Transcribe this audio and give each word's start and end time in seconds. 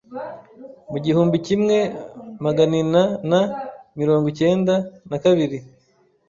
mu 0.91 0.97
gihumbi 1.05 1.37
kimwe 1.47 1.77
maganina 2.45 3.01
na 3.31 3.41
mirongo 3.99 4.25
ikenda 4.33 4.73
na 5.09 5.17
kabiri 5.23 5.57